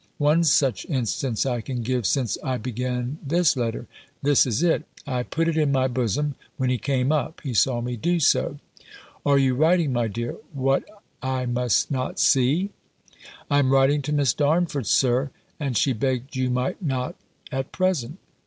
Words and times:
One 0.17 0.43
such 0.43 0.83
instance 0.85 1.45
I 1.45 1.61
can 1.61 1.83
give 1.83 2.07
since 2.07 2.35
I 2.43 2.57
began 2.57 3.19
this 3.21 3.55
letter. 3.55 3.85
This 4.23 4.47
is 4.47 4.63
it: 4.63 4.83
I 5.05 5.21
put 5.21 5.47
it 5.47 5.55
in 5.57 5.71
my 5.71 5.87
bosom, 5.87 6.33
when 6.57 6.71
he 6.71 6.79
came 6.79 7.11
up: 7.11 7.39
he 7.43 7.53
saw 7.53 7.81
me 7.81 7.97
do 7.97 8.19
so: 8.19 8.57
"Are 9.23 9.37
you 9.37 9.53
writing, 9.53 9.93
my 9.93 10.07
dear, 10.07 10.37
what 10.53 10.83
I 11.21 11.45
must 11.45 11.91
not 11.91 12.19
see?" 12.19 12.71
"I 13.47 13.59
am 13.59 13.71
writing 13.71 14.01
to 14.01 14.11
Miss 14.11 14.33
Darnford, 14.33 14.87
Sir: 14.87 15.29
and 15.59 15.77
she 15.77 15.93
begged 15.93 16.35
you 16.35 16.49
might 16.49 16.81
not 16.81 17.15
at 17.51 17.71
present." 17.71 18.17